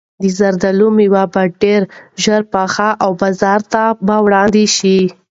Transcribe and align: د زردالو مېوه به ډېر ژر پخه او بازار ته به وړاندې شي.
د 0.21 0.23
زردالو 0.37 0.87
مېوه 0.97 1.23
به 1.33 1.43
ډېر 1.61 1.81
ژر 2.23 2.41
پخه 2.53 2.89
او 3.03 3.11
بازار 3.21 3.59
ته 3.71 3.83
به 4.05 4.15
وړاندې 4.25 4.65
شي. 4.77 4.99